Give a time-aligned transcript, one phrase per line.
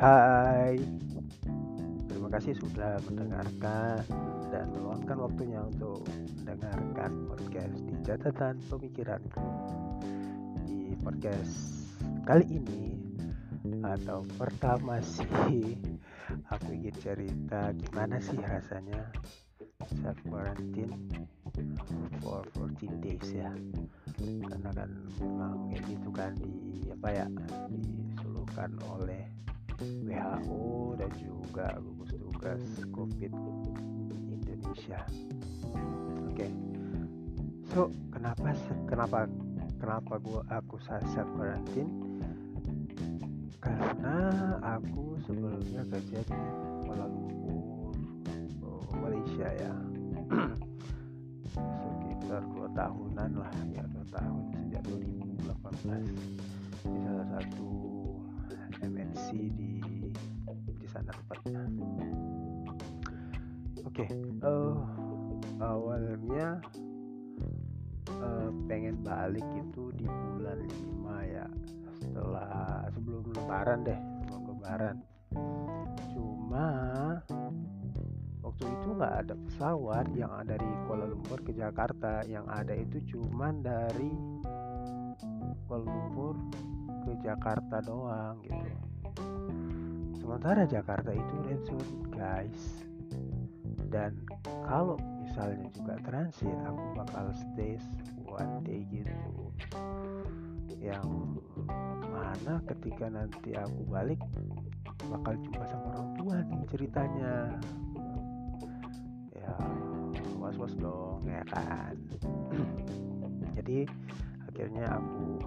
[0.00, 0.80] Hai,
[2.08, 4.00] terima kasih sudah mendengarkan
[4.48, 6.08] dan meluangkan waktunya untuk
[6.40, 9.44] mendengarkan podcast di catatan pemikiranku.
[10.64, 11.84] Di podcast
[12.24, 12.96] kali ini
[13.84, 15.76] atau pertama sih
[16.48, 19.04] aku ingin cerita gimana sih rasanya
[20.00, 20.96] self quarantine
[22.24, 23.52] for 14 days ya
[24.48, 24.88] karena kan
[25.20, 27.26] memang kayak gitu kan di apa ya
[27.68, 29.28] disuluhkan oleh
[29.80, 32.62] WHO dan juga gugus tugas
[32.92, 33.32] COVID
[34.28, 35.00] Indonesia.
[36.28, 36.50] Oke, okay.
[37.72, 38.52] so kenapa
[38.84, 39.18] kenapa
[39.80, 41.90] kenapa gua aku self quarantine?
[43.60, 44.16] Karena
[44.64, 46.40] aku sebelumnya kerja di
[46.84, 47.92] Kuala Lumpur,
[48.64, 49.74] oh, Malaysia ya,
[51.50, 56.08] sekitar dua tahunan lah ya dua tahun sejak 2018
[56.88, 57.89] di salah satu
[58.80, 59.70] MNC di
[60.80, 61.62] di sana tempatnya.
[63.80, 64.08] Oke, okay,
[64.44, 64.76] uh, eh,
[65.64, 66.60] awalnya
[68.20, 71.46] uh, pengen balik itu di bulan 5 ya.
[72.00, 74.96] Setelah sebelum lebaran deh sebelum lebaran.
[76.12, 76.66] Cuma
[78.40, 82.24] waktu itu nggak ada pesawat yang ada dari Kuala Lumpur ke Jakarta.
[82.26, 84.12] Yang ada itu cuman dari
[87.30, 88.70] Jakarta doang gitu.
[90.18, 92.62] Sementara Jakarta itu red zone guys.
[93.90, 94.18] Dan
[94.66, 97.78] kalau misalnya juga transit aku bakal stay
[98.26, 99.14] one day gitu.
[100.82, 101.06] Yang
[102.10, 104.18] mana ketika nanti aku balik
[105.06, 107.34] bakal jumpa sama orang tua nih ceritanya.
[109.38, 109.54] Ya
[110.34, 111.94] was was dong ya kan?
[113.58, 113.86] Jadi
[114.50, 115.40] akhirnya aku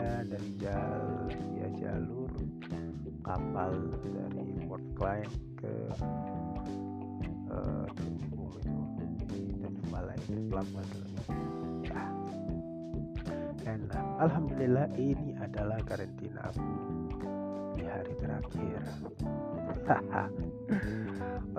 [0.00, 1.02] Indonesia dari jal
[1.60, 2.30] ya jalur
[3.20, 3.72] kapal
[4.32, 5.28] dari Port Klang
[5.60, 5.74] ke
[7.52, 8.44] uh, itu.
[9.28, 10.86] Di Tanjung Balai pelabuhan
[11.92, 12.10] nah,
[13.60, 13.80] dan
[14.18, 16.64] alhamdulillah ini adalah karantina aku
[17.76, 18.80] di hari terakhir.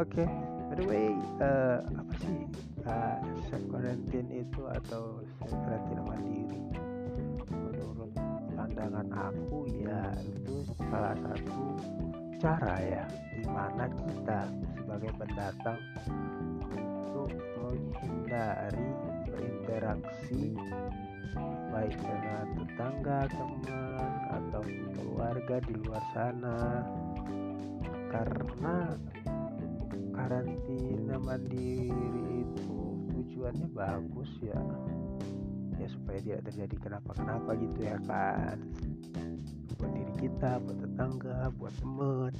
[0.02, 0.28] Oke okay.
[0.66, 2.38] by the way uh, apa sih?
[2.82, 5.54] Uh, self quarantine itu atau self
[8.92, 10.04] pandangan aku ya.
[10.20, 11.64] Itu salah satu
[12.44, 14.40] cara ya di mana kita
[14.76, 15.80] sebagai pendatang
[16.76, 17.32] untuk
[17.64, 18.92] menghindari
[19.32, 20.52] berinteraksi
[21.72, 24.64] baik dengan tetangga, teman, atau
[25.00, 26.84] keluarga di luar sana.
[28.12, 28.92] Karena
[30.12, 32.76] karantina mandiri itu
[33.08, 34.60] tujuannya bagus ya
[35.82, 38.58] ya supaya tidak terjadi kenapa-kenapa gitu ya kan.
[39.82, 42.32] Buat diri kita buat tetangga buat temen.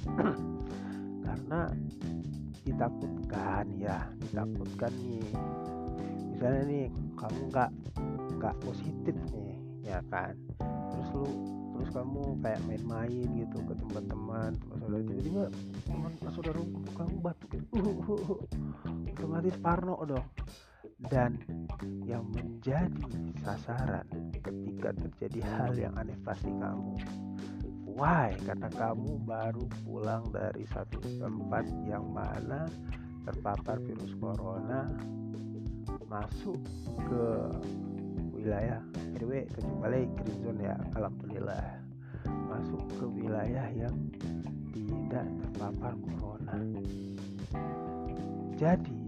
[1.26, 1.62] Karena
[2.62, 5.30] ditakutkan ya ditakutkan nih.
[6.30, 6.86] Misalnya nih
[7.18, 7.72] kamu nggak
[8.38, 10.38] nggak positif nih ya kan.
[10.94, 11.30] Terus lu
[11.82, 15.44] terus kamu kayak main-main gitu ke tempat teman saudara tiba-tiba
[15.90, 16.62] teman saudara
[16.94, 18.40] kamu batuk gitu uh, uh, uh.
[19.18, 20.22] otomatis parno dong
[21.10, 21.40] dan
[22.06, 23.08] yang menjadi
[23.42, 24.06] sasaran
[24.44, 26.98] ketika terjadi hal yang aneh pasti kamu.
[27.92, 28.38] Why?
[28.46, 32.70] Karena kamu baru pulang dari satu tempat yang mana
[33.26, 34.90] terpapar virus corona
[36.12, 36.58] masuk
[37.08, 37.26] ke
[38.36, 38.82] wilayah
[39.22, 41.66] RW kecuali green zone ya alhamdulillah.
[42.52, 43.96] Masuk ke wilayah yang
[44.76, 46.56] tidak terpapar corona.
[48.60, 49.01] Jadi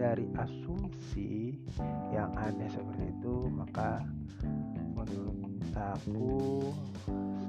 [0.00, 1.60] menghindari asumsi
[2.08, 4.00] yang aneh seperti itu maka
[4.96, 5.36] menurut
[5.76, 6.64] aku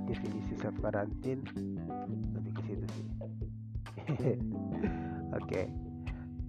[0.03, 1.47] definisi self karantin
[2.35, 3.07] lebih ke situ sih.
[4.11, 4.35] Oke.
[5.47, 5.65] Okay.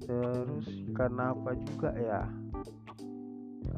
[0.02, 2.26] terus kenapa juga ya?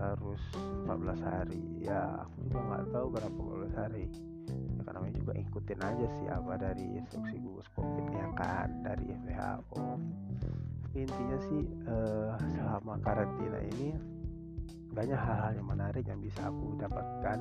[0.01, 0.41] Harus
[0.89, 1.61] 14 hari.
[1.85, 4.09] Ya aku juga nggak tahu berapa 14 hari.
[4.49, 10.01] Ya karena juga ikutin aja sih apa dari instruksi gugus covid yang kan dari WHO
[10.95, 13.99] tapi intinya sih eh, selama karantina ini
[14.95, 17.39] banyak hal-hal yang menarik yang bisa aku dapatkan.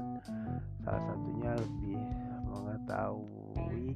[0.82, 2.02] Salah satunya lebih
[2.50, 3.94] mengetahui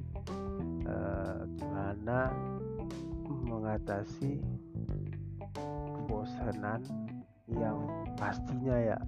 [1.58, 2.30] gimana
[3.26, 4.38] mengatasi
[6.06, 6.78] kebosanan
[7.50, 7.82] yang
[8.14, 8.98] pastinya ya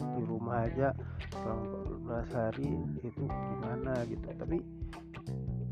[0.00, 0.96] di rumah aja
[1.36, 2.70] selama 14 hari
[3.04, 4.24] itu gimana gitu.
[4.24, 4.64] Tapi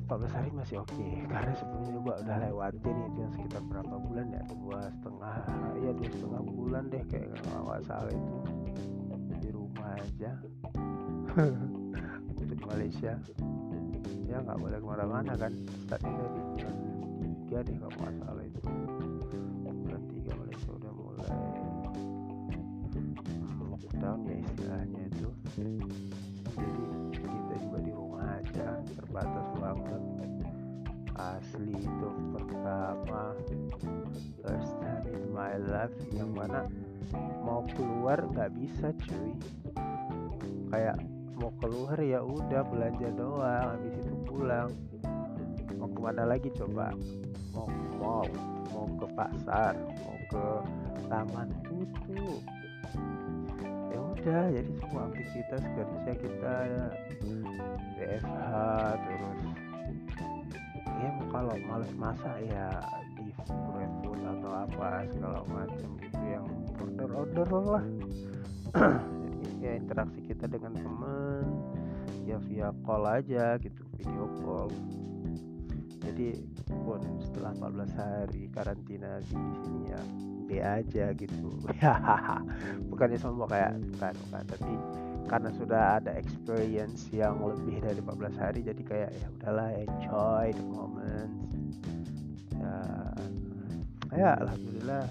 [0.07, 0.95] 14 hari masih oke.
[0.95, 1.27] Okay.
[1.27, 4.43] karena sebelumnya juga udah lewatin itu yang sekitar berapa bulan ya?
[4.55, 5.37] Dua setengah
[5.83, 8.37] ya dua setengah bulan deh kayak nggak salah itu.
[9.43, 10.33] Di rumah aja.
[12.23, 13.13] Waktu di Malaysia.
[14.31, 15.53] Ya nggak boleh ke mana-mana kan?
[15.91, 16.77] Startnya dari bulan
[17.19, 18.61] tiga deh kalau nggak salah itu.
[19.67, 21.31] Bulan tiga Malaysia udah mulai
[23.67, 25.29] lockdown ya istilahnya itu
[36.47, 36.71] mana
[37.43, 39.35] mau keluar nggak bisa cuy.
[40.71, 41.03] Kayak
[41.35, 44.71] mau keluar ya udah belanja doang habis itu pulang.
[45.77, 46.95] Mau ke mana lagi coba?
[47.51, 48.31] Mau ke mall
[48.77, 49.73] mau ke pasar
[50.05, 50.47] mau ke
[51.09, 52.43] taman tutup
[53.89, 56.55] ya udah jadi semua aktivitas kerja kita
[57.97, 58.51] BFH
[59.01, 59.41] terus
[61.01, 62.69] ya kalau males masak ya
[63.17, 63.33] di
[64.47, 65.91] atau apa segala macam.
[65.99, 66.47] Gitu yang
[66.79, 67.85] order order lah.
[69.43, 71.45] Jadi ya interaksi kita dengan teman
[72.23, 74.71] ya via call aja gitu video call.
[76.07, 76.39] Jadi
[76.71, 80.03] pun setelah 14 hari karantina di sini ya
[80.47, 81.51] B aja gitu.
[81.83, 81.99] Ya
[82.91, 84.45] bukannya sombong kayak bukan bukan.
[84.47, 84.73] Tapi
[85.27, 90.67] karena sudah ada experience yang lebih dari 14 hari jadi kayak ya udahlah enjoy the
[90.71, 91.35] moment
[92.55, 93.06] ya
[94.15, 95.05] ya alhamdulillah.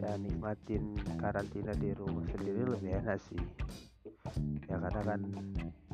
[0.00, 3.42] Ya nikmatin karantina di rumah sendiri lebih enak sih.
[4.64, 5.20] Ya karena kan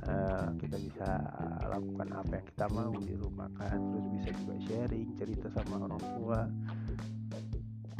[0.06, 1.08] uh, kita bisa
[1.66, 3.78] lakukan apa yang kita mau di rumah kan.
[3.80, 6.40] Terus bisa juga sharing cerita sama orang tua.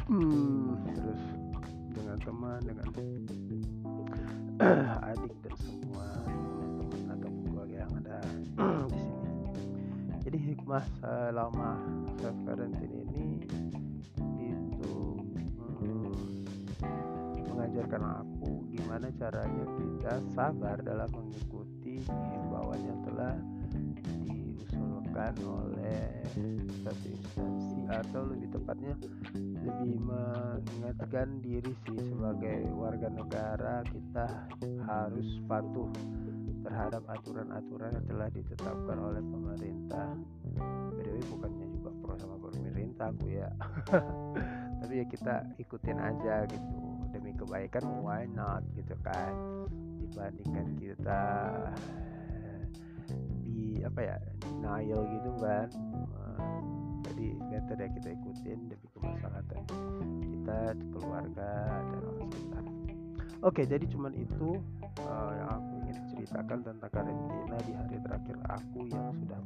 [0.07, 1.21] Hmm, terus
[1.91, 2.87] dengan teman dengan
[5.11, 8.17] adik dan semua teman-teman atau keluarga yang ada
[8.87, 9.27] di sini.
[10.23, 11.69] Jadi hikmah selama
[12.19, 13.27] self quarantine ini
[17.77, 23.37] mengajarkan aku gimana caranya kita sabar dalam mengikuti himbauan yang telah
[24.25, 26.25] diusulkan oleh
[26.81, 28.97] satu instansi atau lebih tepatnya
[29.37, 34.25] lebih mengingatkan diri sih sebagai warga negara kita
[34.89, 35.93] harus patuh
[36.65, 40.17] terhadap aturan-aturan yang telah ditetapkan oleh pemerintah.
[40.97, 43.53] Btw bukannya juga pro sama pemerintah aku ya.
[44.81, 46.86] Tapi ya kita ikutin aja gitu
[47.37, 49.31] kebaikan why not gitu kan.
[50.01, 51.23] Dibandingkan kita
[53.45, 55.67] di apa ya denial gitu kan.
[57.07, 59.61] Jadi better ya kita ikutin demi kemaslahatan
[60.21, 60.59] kita
[60.91, 61.49] keluarga
[61.87, 62.63] dan orang sekitar.
[63.45, 64.57] Oke jadi cuman itu
[65.05, 69.39] uh, yang aku ingin ceritakan tentang karantina di hari terakhir aku yang sudah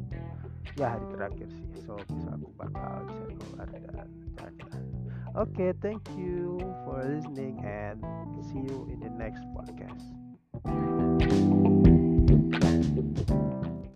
[0.79, 1.67] ya hari terakhir sih.
[1.83, 5.00] So bisa aku bakal bisa keluar dan jalan-jalan
[5.35, 8.01] okay, thank you for listening and
[8.43, 10.20] see you in the next podcast